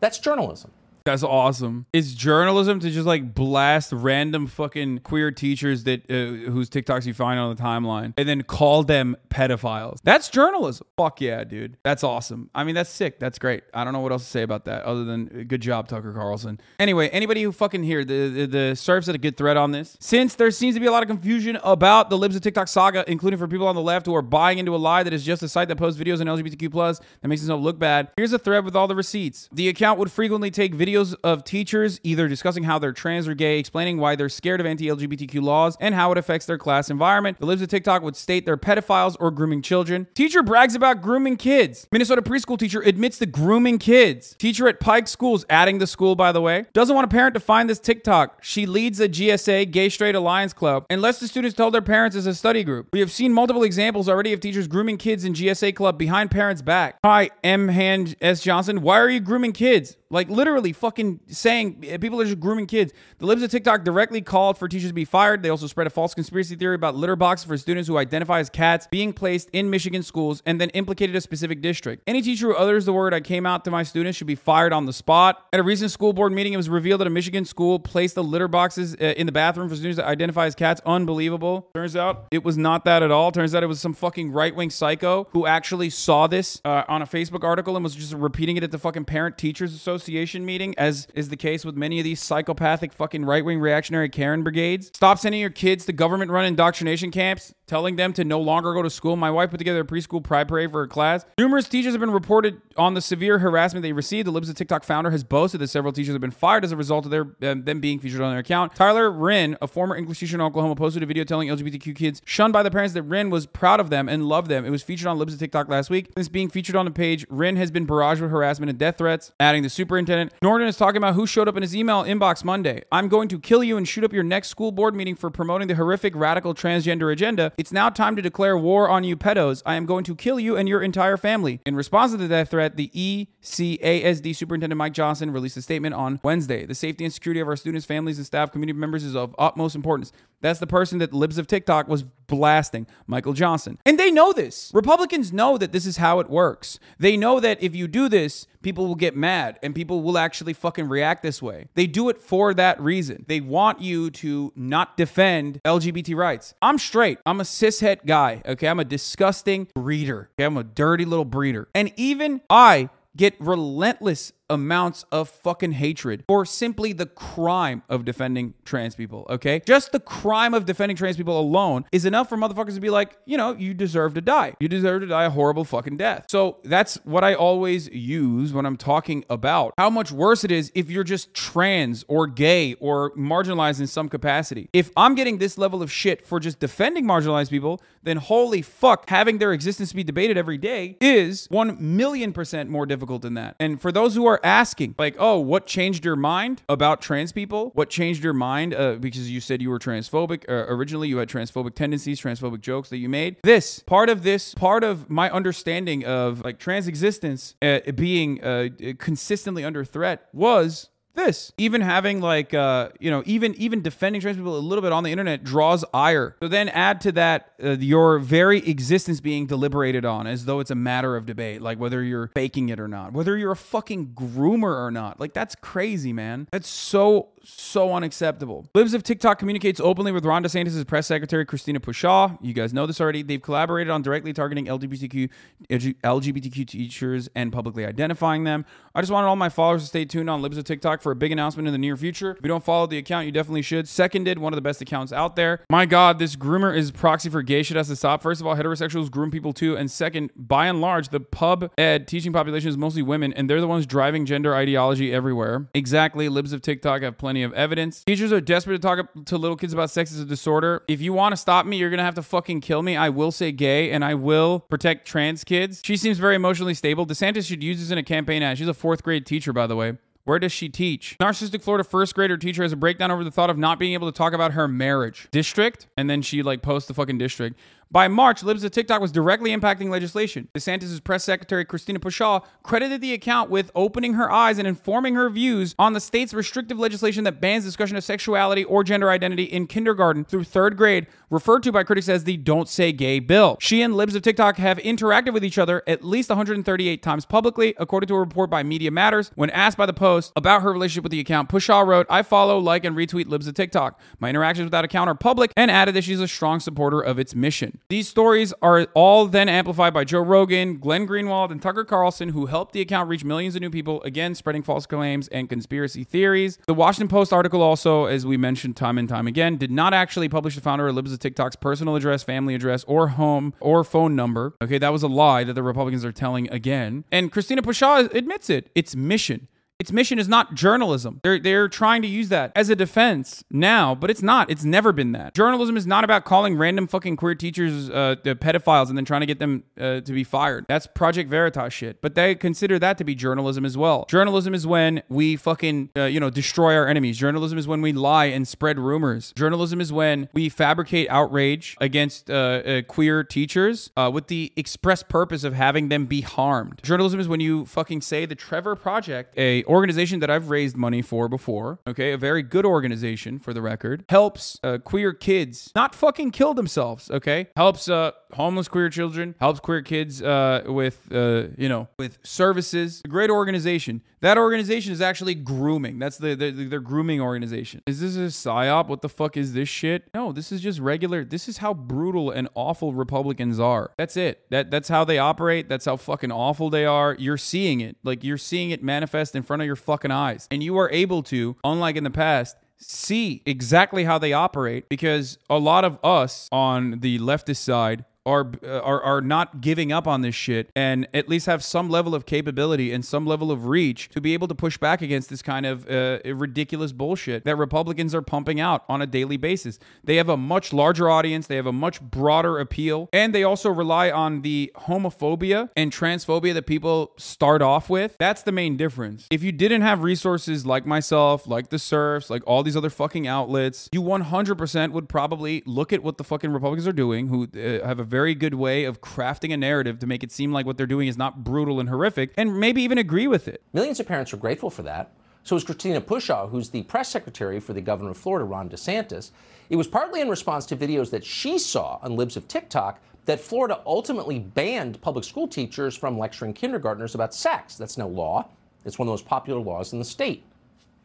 [0.00, 0.70] That's journalism.
[1.04, 1.86] That's awesome.
[1.92, 7.14] It's journalism to just like blast random fucking queer teachers that uh, whose TikToks you
[7.14, 9.98] find on the timeline and then call them pedophiles.
[10.04, 10.86] That's journalism.
[10.96, 11.76] Fuck yeah, dude.
[11.82, 12.50] That's awesome.
[12.54, 13.18] I mean, that's sick.
[13.18, 13.64] That's great.
[13.74, 16.12] I don't know what else to say about that other than uh, good job, Tucker
[16.12, 16.60] Carlson.
[16.78, 19.96] Anyway, anybody who fucking here, the the, the Serfs had a good thread on this.
[20.00, 23.04] Since there seems to be a lot of confusion about the Libs of TikTok saga,
[23.06, 25.42] including for people on the left who are buying into a lie that is just
[25.42, 28.08] a site that posts videos on LGBTQ plus that makes itself look bad.
[28.16, 29.48] Here's a thread with all the receipts.
[29.52, 33.58] The account would frequently take videos of teachers either discussing how they're trans or gay,
[33.58, 37.38] explaining why they're scared of anti-LGBTQ laws and how it affects their class environment.
[37.40, 40.06] The Libs of TikTok would state they're pedophiles or grooming children.
[40.14, 41.86] Teacher brags about grooming kids.
[41.90, 44.34] Minnesota preschool teacher admits to grooming kids.
[44.38, 47.40] Teacher at Pike Schools, adding the school by the way, doesn't want a parent to
[47.40, 48.42] find this TikTok.
[48.42, 52.16] She leads a GSA, Gay Straight Alliance Club, and lets the students tell their parents
[52.16, 52.88] as a study group.
[52.92, 56.62] We have seen multiple examples already of teachers grooming kids in GSA Club behind parents'
[56.62, 56.98] back.
[57.04, 57.68] Hi, M.
[57.68, 58.42] Hand S.
[58.42, 58.82] Johnson.
[58.82, 59.96] Why are you grooming kids?
[60.10, 62.92] Like literally fucking saying eh, people are just grooming kids.
[63.18, 65.42] The Libs of TikTok directly called for teachers to be fired.
[65.42, 68.50] They also spread a false conspiracy theory about litter boxes for students who identify as
[68.50, 72.02] cats being placed in Michigan schools and then implicated a specific district.
[72.06, 74.72] Any teacher who utters the word I came out to my students should be fired
[74.72, 75.46] on the spot.
[75.52, 78.24] At a recent school board meeting, it was revealed that a Michigan school placed the
[78.24, 80.80] litter boxes uh, in the bathroom for students that identify as cats.
[80.84, 81.68] Unbelievable.
[81.74, 83.30] Turns out it was not that at all.
[83.30, 87.02] Turns out it was some fucking right wing psycho who actually saw this uh, on
[87.02, 90.71] a Facebook article and was just repeating it at the fucking Parent Teachers Association meeting,
[90.78, 94.88] as is the case with many of these psychopathic fucking right wing reactionary Karen brigades.
[94.88, 97.54] Stop sending your kids to government run indoctrination camps.
[97.72, 99.16] Telling them to no longer go to school.
[99.16, 101.24] My wife put together a preschool pride parade for her class.
[101.38, 104.26] Numerous teachers have been reported on the severe harassment they received.
[104.26, 106.76] The Libs of TikTok founder has boasted that several teachers have been fired as a
[106.76, 108.74] result of their um, them being featured on their account.
[108.74, 112.52] Tyler Wrynn, a former English teacher in Oklahoma, posted a video telling LGBTQ kids shunned
[112.52, 114.66] by the parents that Wrynn was proud of them and loved them.
[114.66, 116.10] It was featured on Libs of TikTok last week.
[116.14, 119.32] Since being featured on the page, Wrynn has been barraged with harassment and death threats.
[119.40, 122.82] Adding the superintendent, Norton is talking about who showed up in his email inbox Monday.
[122.92, 125.68] I'm going to kill you and shoot up your next school board meeting for promoting
[125.68, 127.50] the horrific radical transgender agenda.
[127.62, 129.62] It's now time to declare war on you pedos.
[129.64, 131.60] I am going to kill you and your entire family.
[131.64, 136.18] In response to the death threat, the ECASD Superintendent Mike Johnson released a statement on
[136.24, 136.66] Wednesday.
[136.66, 139.76] The safety and security of our students, families, and staff community members is of utmost
[139.76, 140.10] importance.
[140.42, 143.78] That's the person that Libs of TikTok was blasting, Michael Johnson.
[143.86, 144.70] And they know this.
[144.74, 146.78] Republicans know that this is how it works.
[146.98, 150.52] They know that if you do this, people will get mad and people will actually
[150.52, 151.68] fucking react this way.
[151.74, 153.24] They do it for that reason.
[153.28, 156.54] They want you to not defend LGBT rights.
[156.62, 157.18] I'm straight.
[157.26, 158.42] I'm a cishet guy.
[158.46, 158.68] Okay.
[158.68, 160.30] I'm a disgusting breeder.
[160.34, 160.44] Okay.
[160.44, 161.68] I'm a dirty little breeder.
[161.74, 168.54] And even I get relentless amounts of fucking hatred for simply the crime of defending
[168.64, 169.60] trans people, okay?
[169.66, 173.16] Just the crime of defending trans people alone is enough for motherfuckers to be like,
[173.24, 174.54] you know, you deserve to die.
[174.60, 176.26] You deserve to die a horrible fucking death.
[176.28, 180.70] So that's what I always use when I'm talking about how much worse it is
[180.74, 184.68] if you're just trans or gay or marginalized in some capacity.
[184.72, 189.08] If I'm getting this level of shit for just defending marginalized people, then holy fuck,
[189.08, 193.56] having their existence be debated every day is 1 million percent more difficult than that.
[193.58, 197.70] And for those who are asking, like, oh, what changed your mind about trans people?
[197.74, 200.48] What changed your mind uh, because you said you were transphobic?
[200.48, 203.36] Uh, originally, you had transphobic tendencies, transphobic jokes that you made.
[203.42, 208.68] This, part of this, part of my understanding of like trans existence uh, being uh,
[208.98, 214.36] consistently under threat was this even having like uh you know even even defending trans
[214.36, 217.70] people a little bit on the internet draws ire so then add to that uh,
[217.70, 222.02] your very existence being deliberated on as though it's a matter of debate like whether
[222.02, 226.12] you're faking it or not whether you're a fucking groomer or not like that's crazy
[226.12, 228.66] man that's so so unacceptable.
[228.74, 232.38] Libs of TikTok communicates openly with Ron DeSantis' press secretary, Christina Pushaw.
[232.40, 233.22] You guys know this already.
[233.22, 235.28] They've collaborated on directly targeting LGBTQ,
[235.70, 238.64] LGBTQ teachers and publicly identifying them.
[238.94, 241.16] I just wanted all my followers to stay tuned on Libs of TikTok for a
[241.16, 242.32] big announcement in the near future.
[242.32, 243.88] If you don't follow the account, you definitely should.
[243.88, 245.60] Seconded, one of the best accounts out there.
[245.68, 248.22] My God, this groomer is proxy for gay shit has to stop.
[248.22, 249.76] First of all, heterosexuals groom people too.
[249.76, 253.60] And second, by and large, the pub ed teaching population is mostly women, and they're
[253.60, 255.68] the ones driving gender ideology everywhere.
[255.74, 256.28] Exactly.
[256.28, 258.04] Libs of TikTok have plenty of evidence.
[258.04, 260.82] Teachers are desperate to talk to little kids about sex as a disorder.
[260.88, 262.96] If you want to stop me, you're going to have to fucking kill me.
[262.96, 265.80] I will say gay and I will protect trans kids.
[265.84, 267.06] She seems very emotionally stable.
[267.06, 268.58] DeSantis should use this in a campaign ad.
[268.58, 269.98] She's a fourth grade teacher, by the way.
[270.24, 271.16] Where does she teach?
[271.20, 274.10] Narcissistic Florida first grader teacher has a breakdown over the thought of not being able
[274.10, 275.26] to talk about her marriage.
[275.32, 275.88] District?
[275.96, 277.58] And then she like posts the fucking district.
[277.92, 280.48] By March, Libs of TikTok was directly impacting legislation.
[280.54, 285.28] DeSantis' press secretary, Christina Pushaw, credited the account with opening her eyes and informing her
[285.28, 289.66] views on the state's restrictive legislation that bans discussion of sexuality or gender identity in
[289.66, 293.58] kindergarten through third grade, referred to by critics as the Don't Say Gay bill.
[293.60, 297.74] She and Libs of TikTok have interacted with each other at least 138 times publicly,
[297.76, 299.30] according to a report by Media Matters.
[299.34, 302.56] When asked by the Post about her relationship with the account, Pushaw wrote, I follow,
[302.58, 304.00] like, and retweet Libs of TikTok.
[304.18, 307.18] My interactions with that account are public, and added that she's a strong supporter of
[307.18, 307.80] its mission.
[307.88, 312.46] These stories are all then amplified by Joe Rogan, Glenn Greenwald, and Tucker Carlson, who
[312.46, 316.58] helped the account reach millions of new people, again, spreading false claims and conspiracy theories.
[316.66, 320.28] The Washington Post article also, as we mentioned time and time again, did not actually
[320.28, 324.16] publish the founder of Libs of TikTok's personal address, family address, or home or phone
[324.16, 324.54] number.
[324.62, 327.04] Okay, that was a lie that the Republicans are telling again.
[327.12, 328.70] And Christina Pushaw admits it.
[328.74, 329.48] It's mission.
[329.82, 331.18] Its mission is not journalism.
[331.24, 334.48] They're they're trying to use that as a defense now, but it's not.
[334.48, 335.34] It's never been that.
[335.34, 339.26] Journalism is not about calling random fucking queer teachers uh, pedophiles and then trying to
[339.26, 340.66] get them uh, to be fired.
[340.68, 342.00] That's Project Veritas shit.
[342.00, 344.04] But they consider that to be journalism as well.
[344.08, 347.18] Journalism is when we fucking uh, you know destroy our enemies.
[347.18, 349.32] Journalism is when we lie and spread rumors.
[349.34, 355.02] Journalism is when we fabricate outrage against uh, uh, queer teachers uh, with the express
[355.02, 356.80] purpose of having them be harmed.
[356.84, 361.02] Journalism is when you fucking say the Trevor Project, a organization that I've raised money
[361.02, 365.94] for before, okay, a very good organization for the record, helps uh, queer kids not
[365.94, 367.48] fucking kill themselves, okay?
[367.56, 373.02] Helps uh, homeless queer children, helps queer kids uh, with, uh, you know, with services.
[373.04, 374.02] A great organization.
[374.20, 375.98] That organization is actually grooming.
[375.98, 377.82] That's the, the, their grooming organization.
[377.86, 378.88] Is this a psyop?
[378.88, 380.08] What the fuck is this shit?
[380.14, 381.24] No, this is just regular.
[381.24, 383.90] This is how brutal and awful Republicans are.
[383.98, 384.44] That's it.
[384.50, 385.68] That that's how they operate.
[385.68, 387.16] That's how fucking awful they are.
[387.18, 387.96] You're seeing it.
[388.04, 390.46] Like you're seeing it manifest in front of your fucking eyes.
[390.50, 395.38] And you are able to, unlike in the past, see exactly how they operate because
[395.48, 400.06] a lot of us on the leftist side are, uh, are are not giving up
[400.06, 403.66] on this shit and at least have some level of capability and some level of
[403.66, 407.56] reach to be able to push back against this kind of uh, ridiculous bullshit that
[407.56, 409.78] Republicans are pumping out on a daily basis.
[410.04, 413.70] They have a much larger audience, they have a much broader appeal, and they also
[413.70, 418.16] rely on the homophobia and transphobia that people start off with.
[418.18, 419.26] That's the main difference.
[419.30, 423.26] If you didn't have resources like myself, like the serfs, like all these other fucking
[423.26, 427.86] outlets, you 100% would probably look at what the fucking Republicans are doing, who uh,
[427.86, 430.76] have a very good way of crafting a narrative to make it seem like what
[430.76, 433.62] they're doing is not brutal and horrific, and maybe even agree with it.
[433.72, 435.12] Millions of parents are grateful for that.
[435.44, 439.30] So is Christina Pushaw, who's the press secretary for the governor of Florida, Ron DeSantis.
[439.70, 443.40] It was partly in response to videos that she saw on Libs of TikTok that
[443.40, 447.76] Florida ultimately banned public school teachers from lecturing kindergartners about sex.
[447.76, 448.46] That's no law.
[448.84, 450.44] It's one of the most popular laws in the state.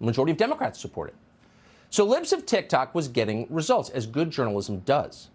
[0.02, 1.16] The majority of Democrats support it.
[1.90, 5.30] So Libs of TikTok was getting results, as good journalism does.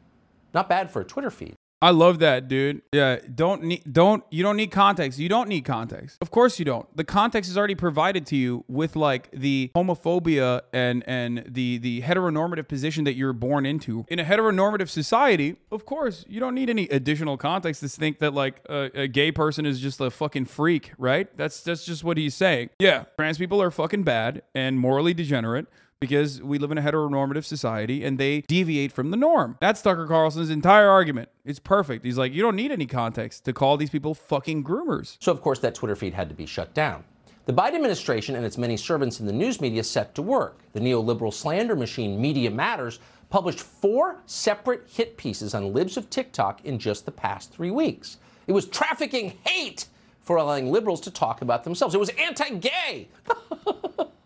[0.52, 1.54] Not bad for a Twitter feed.
[1.82, 2.82] I love that, dude.
[2.92, 5.18] Yeah, don't need don't you don't need context.
[5.18, 6.18] You don't need context.
[6.22, 6.86] Of course you don't.
[6.96, 12.02] The context is already provided to you with like the homophobia and and the the
[12.02, 14.06] heteronormative position that you're born into.
[14.08, 18.32] In a heteronormative society, of course, you don't need any additional context to think that
[18.32, 21.36] like a, a gay person is just a fucking freak, right?
[21.36, 22.70] That's that's just what he's saying.
[22.78, 25.66] Yeah, trans people are fucking bad and morally degenerate
[26.02, 29.56] because we live in a heteronormative society and they deviate from the norm.
[29.60, 31.28] That's Tucker Carlson's entire argument.
[31.44, 32.04] It's perfect.
[32.04, 35.16] He's like, you don't need any context to call these people fucking groomers.
[35.20, 37.04] So, of course, that Twitter feed had to be shut down.
[37.46, 40.62] The Biden administration and its many servants in the news media set to work.
[40.72, 42.98] The neoliberal slander machine Media Matters
[43.30, 48.18] published four separate hit pieces on libs of TikTok in just the past three weeks.
[48.48, 49.86] It was trafficking hate
[50.20, 51.94] for allowing liberals to talk about themselves.
[51.94, 53.08] It was anti gay.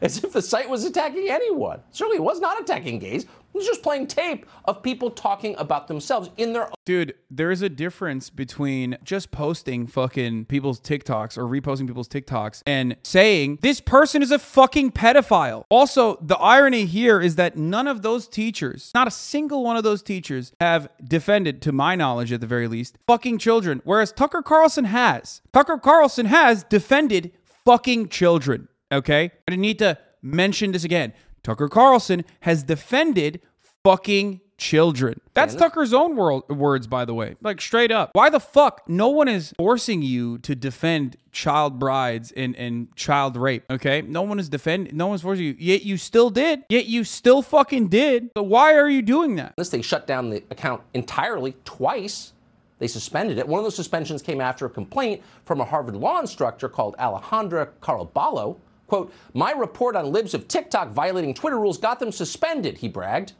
[0.00, 1.80] as if the site was attacking anyone.
[1.90, 3.24] Certainly, it was not attacking gays.
[3.24, 6.74] It was just playing tape of people talking about themselves in their own.
[6.86, 12.96] Dude, there's a difference between just posting fucking people's TikToks or reposting people's TikToks and
[13.02, 15.64] saying this person is a fucking pedophile.
[15.68, 19.82] Also, the irony here is that none of those teachers, not a single one of
[19.82, 23.82] those teachers, have defended, to my knowledge at the very least, fucking children.
[23.84, 25.42] Whereas Tucker Carlson has.
[25.52, 27.32] Tucker Carlson has defended
[27.64, 28.68] fucking children.
[28.92, 29.32] Okay?
[29.48, 31.12] I need to mention this again.
[31.42, 33.40] Tucker Carlson has defended
[33.82, 35.20] fucking children.
[35.32, 37.36] That's Tucker's own world, words, by the way.
[37.40, 38.10] Like straight up.
[38.12, 38.82] Why the fuck?
[38.86, 43.64] No one is forcing you to defend child brides and, and child rape.
[43.70, 44.02] Okay?
[44.02, 45.56] No one is defending, no one's forcing you.
[45.58, 46.64] Yet you still did.
[46.68, 48.30] Yet you still fucking did.
[48.36, 49.54] So why are you doing that?
[49.56, 52.34] This they shut down the account entirely twice.
[52.78, 53.48] They suspended it.
[53.48, 57.68] One of those suspensions came after a complaint from a Harvard law instructor called Alejandra
[57.82, 58.56] Caraballo
[58.90, 63.34] Quote, my report on libs of TikTok violating Twitter rules got them suspended, he bragged.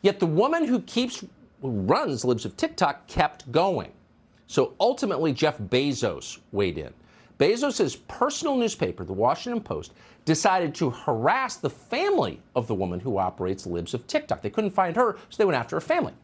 [0.00, 1.22] Yet the woman who keeps,
[1.60, 3.92] runs libs of TikTok kept going.
[4.46, 6.94] So ultimately, Jeff Bezos weighed in.
[7.38, 9.92] Bezos' personal newspaper, the Washington Post,
[10.24, 14.40] decided to harass the family of the woman who operates libs of TikTok.
[14.40, 16.14] They couldn't find her, so they went after her family.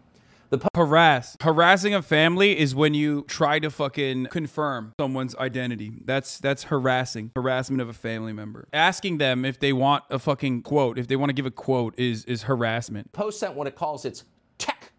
[0.52, 1.34] The harass.
[1.40, 5.94] Harassing a family is when you try to fucking confirm someone's identity.
[6.04, 7.30] That's that's harassing.
[7.34, 8.68] Harassment of a family member.
[8.70, 11.98] Asking them if they want a fucking quote, if they want to give a quote
[11.98, 13.12] is is harassment.
[13.12, 14.24] Post sent what it calls its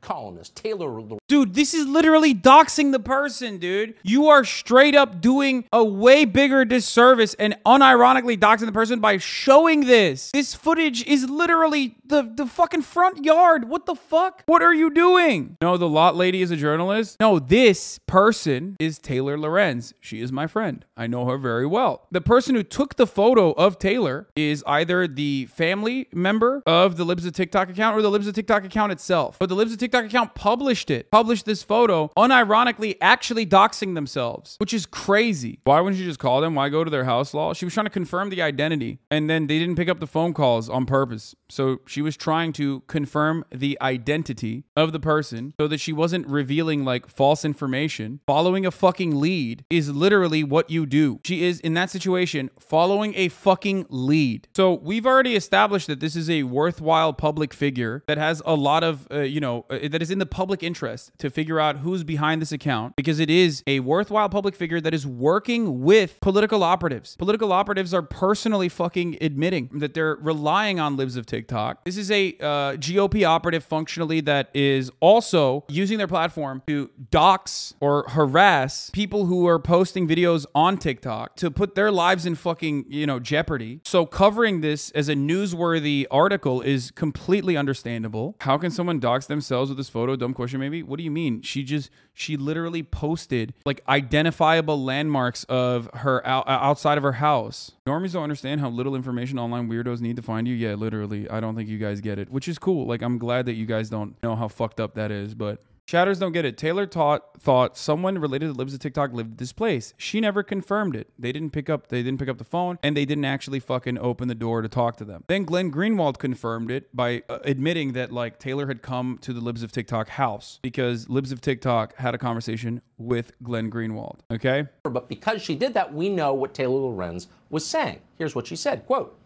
[0.03, 1.01] columnist, Taylor.
[1.27, 3.95] Dude, this is literally doxing the person, dude.
[4.03, 9.17] You are straight up doing a way bigger disservice and unironically doxing the person by
[9.17, 10.31] showing this.
[10.33, 13.69] This footage is literally the, the fucking front yard.
[13.69, 14.43] What the fuck?
[14.45, 15.57] What are you doing?
[15.61, 17.19] No, the lot lady is a journalist.
[17.19, 19.93] No, this person is Taylor Lorenz.
[20.01, 20.85] She is my friend.
[20.97, 22.07] I know her very well.
[22.11, 27.05] The person who took the photo of Taylor is either the family member of the
[27.05, 29.37] Libs of TikTok account or the Libs of TikTok account itself.
[29.39, 34.55] But the Libs of TikTok account published it, published this photo, unironically actually doxing themselves,
[34.59, 35.59] which is crazy.
[35.63, 36.55] Why wouldn't you just call them?
[36.55, 37.53] Why go to their house law?
[37.53, 40.33] She was trying to confirm the identity, and then they didn't pick up the phone
[40.33, 41.35] calls on purpose.
[41.49, 46.27] So she was trying to confirm the identity of the person so that she wasn't
[46.27, 48.21] revealing like false information.
[48.25, 51.19] Following a fucking lead is literally what you do.
[51.23, 54.47] She is in that situation following a fucking lead.
[54.55, 58.83] So we've already established that this is a worthwhile public figure that has a lot
[58.83, 62.03] of, uh, you know, uh, that is in the public interest to figure out who's
[62.03, 66.63] behind this account because it is a worthwhile public figure that is working with political
[66.63, 67.15] operatives.
[67.17, 71.83] Political operatives are personally fucking admitting that they're relying on libs of TikTok.
[71.85, 77.73] This is a uh, GOP operative functionally that is also using their platform to dox
[77.79, 82.85] or harass people who are posting videos on TikTok to put their lives in fucking,
[82.87, 83.81] you know, jeopardy.
[83.83, 88.35] So covering this as a newsworthy article is completely understandable.
[88.41, 90.15] How can someone dox themselves this photo?
[90.15, 90.83] Dumb question maybe.
[90.83, 91.41] What do you mean?
[91.41, 97.13] She just she literally posted like identifiable landmarks of her out, uh, outside of her
[97.13, 97.71] house.
[97.87, 100.55] Normies don't understand how little information online weirdos need to find you.
[100.55, 101.29] Yeah, literally.
[101.29, 102.85] I don't think you guys get it, which is cool.
[102.87, 106.17] Like I'm glad that you guys don't know how fucked up that is, but Shatters
[106.17, 106.57] don't get it.
[106.57, 109.93] Taylor taught, thought someone related to Libs of TikTok lived at this place.
[109.97, 111.09] She never confirmed it.
[111.19, 111.87] They didn't pick up.
[111.87, 114.69] They didn't pick up the phone, and they didn't actually fucking open the door to
[114.69, 115.25] talk to them.
[115.27, 119.41] Then Glenn Greenwald confirmed it by uh, admitting that like Taylor had come to the
[119.41, 124.19] Libs of TikTok house because Libs of TikTok had a conversation with Glenn Greenwald.
[124.31, 124.67] Okay.
[124.83, 127.99] But because she did that, we know what Taylor Lorenz was saying.
[128.17, 129.17] Here's what she said, quote,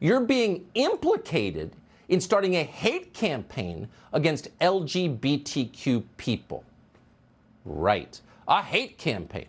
[0.00, 1.72] "You're being implicated
[2.08, 6.64] in starting a hate campaign against LGBTQ people."
[7.64, 8.20] Right.
[8.46, 9.46] A hate campaign.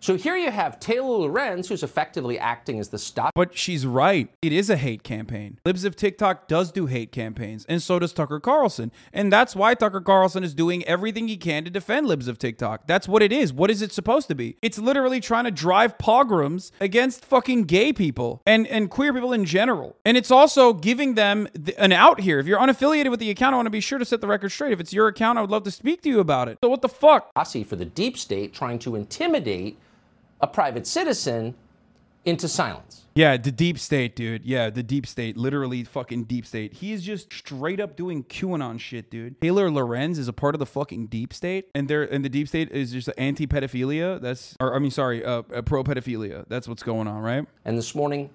[0.00, 3.32] So here you have Taylor Lorenz, who's effectively acting as the stop.
[3.34, 4.30] But she's right.
[4.42, 5.58] It is a hate campaign.
[5.64, 8.92] Libs of TikTok does do hate campaigns, and so does Tucker Carlson.
[9.12, 12.86] And that's why Tucker Carlson is doing everything he can to defend Libs of TikTok.
[12.86, 13.52] That's what it is.
[13.52, 14.56] What is it supposed to be?
[14.62, 19.44] It's literally trying to drive pogroms against fucking gay people and, and queer people in
[19.44, 19.96] general.
[20.04, 22.38] And it's also giving them th- an out here.
[22.38, 24.50] If you're unaffiliated with the account, I want to be sure to set the record
[24.50, 24.72] straight.
[24.72, 26.58] If it's your account, I would love to speak to you about it.
[26.62, 27.32] So what the fuck?
[27.34, 29.78] posse for the deep state trying to intimidate
[30.40, 31.54] a private citizen
[32.24, 33.04] into silence.
[33.14, 34.44] Yeah, the deep state, dude.
[34.44, 35.36] Yeah, the deep state.
[35.36, 36.74] Literally fucking deep state.
[36.74, 39.40] He is just straight up doing QAnon shit, dude.
[39.40, 42.46] Taylor Lorenz is a part of the fucking deep state, and they're and the deep
[42.46, 44.20] state is just anti-pedophilia.
[44.20, 46.44] That's or I mean, sorry, uh, uh, pro-pedophilia.
[46.48, 47.44] That's what's going on, right?
[47.64, 48.30] And this morning,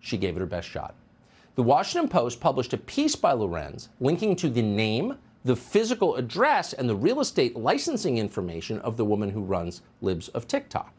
[0.00, 0.94] she gave it her best shot.
[1.56, 6.72] The Washington Post published a piece by Lorenz linking to the name, the physical address,
[6.72, 10.92] and the real estate licensing information of the woman who runs Libs of TikTok.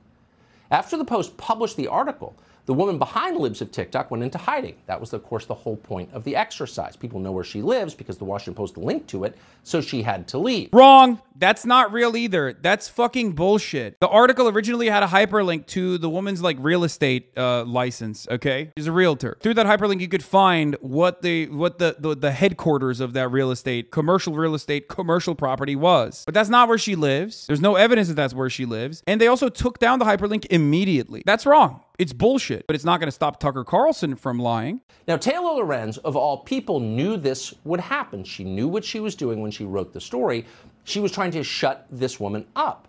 [0.69, 2.35] After the Post published the article,
[2.67, 4.75] the woman behind Libs of TikTok went into hiding.
[4.87, 6.97] That was, of course, the whole point of the exercise.
[6.97, 10.27] People know where she lives because the Washington Post linked to it, so she had
[10.27, 10.69] to leave.
[10.73, 11.21] Wrong.
[11.39, 12.53] That's not real either.
[12.53, 13.99] That's fucking bullshit.
[14.01, 18.27] The article originally had a hyperlink to the woman's like real estate uh, license.
[18.29, 19.37] Okay, she's a realtor.
[19.39, 23.29] Through that hyperlink, you could find what the what the, the the headquarters of that
[23.29, 26.23] real estate, commercial real estate, commercial property was.
[26.25, 27.45] But that's not where she lives.
[27.47, 29.03] There's no evidence that that's where she lives.
[29.05, 31.21] And they also took down the hyperlink immediately.
[31.25, 31.81] That's wrong.
[31.97, 32.67] It's bullshit.
[32.67, 34.81] But it's not going to stop Tucker Carlson from lying.
[35.07, 38.23] Now, Taylor Lorenz, of all people, knew this would happen.
[38.23, 40.45] She knew what she was doing when she wrote the story.
[40.83, 42.87] She was trying to shut this woman up.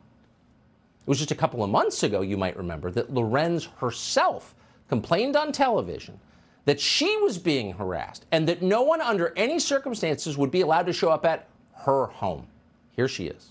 [1.01, 4.55] It was just a couple of months ago, you might remember, that Lorenz herself
[4.89, 6.21] complained on television
[6.67, 10.85] that she was being harassed and that no one under any circumstances would be allowed
[10.85, 12.47] to show up at her home.
[12.93, 13.49] Here she is.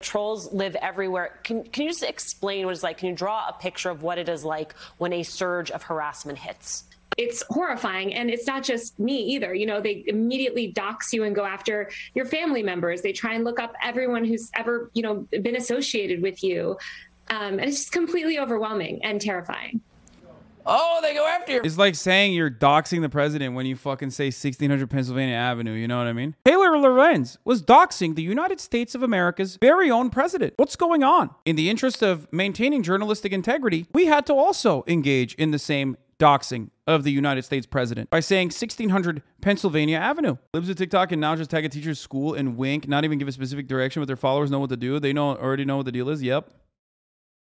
[0.00, 1.38] Trolls live everywhere.
[1.44, 2.98] Can, can you just explain what it's like?
[2.98, 6.38] Can you draw a picture of what it is like when a surge of harassment
[6.38, 6.84] hits?
[7.18, 11.34] it's horrifying and it's not just me either you know they immediately dox you and
[11.34, 15.26] go after your family members they try and look up everyone who's ever you know
[15.42, 16.78] been associated with you
[17.30, 19.80] um, and it's just completely overwhelming and terrifying
[20.66, 21.60] Oh, they go after you.
[21.64, 25.72] It's like saying you're doxing the president when you fucking say 1600 Pennsylvania Avenue.
[25.72, 26.34] You know what I mean?
[26.44, 30.54] Taylor Lorenz was doxing the United States of America's very own president.
[30.56, 31.30] What's going on?
[31.44, 35.96] In the interest of maintaining journalistic integrity, we had to also engage in the same
[36.18, 40.36] doxing of the United States president by saying 1600 Pennsylvania Avenue.
[40.52, 43.26] Libs of TikTok and now just tag a teacher's school and wink, not even give
[43.26, 45.00] a specific direction, but their followers know what to do.
[45.00, 46.22] They know already know what the deal is.
[46.22, 46.50] Yep.